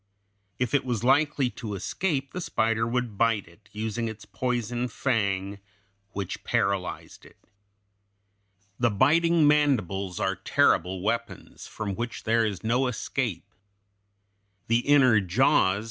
If 0.57 0.73
it 0.73 0.83
was 0.83 1.03
likely 1.03 1.51
to 1.51 1.75
escape, 1.75 2.33
the 2.33 2.41
spider 2.41 2.87
would 2.87 3.19
bite 3.19 3.47
it, 3.47 3.69
using 3.71 4.07
its 4.07 4.25
poison 4.25 4.87
fang 4.87 5.57
(Fig. 5.57 5.59
173), 6.13 6.13
which 6.13 6.43
paralyzed 6.43 7.23
it. 7.23 7.37
The 8.79 8.89
biting 8.89 9.47
mandibles 9.47 10.17
(Fig. 10.17 10.23
174) 10.23 10.25
are 10.25 10.43
terrible 10.73 11.01
weapons, 11.03 11.67
from 11.67 11.93
which 11.93 12.23
there 12.23 12.43
is 12.43 12.63
no 12.63 12.87
escape. 12.87 13.45
The 14.65 14.79
inner 14.79 15.19
jaws 15.21 15.75
(Fig. 15.75 15.79